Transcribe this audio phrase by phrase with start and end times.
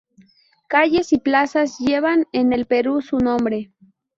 [0.67, 3.71] Calles y Plazas llevan en el Perú su nombre.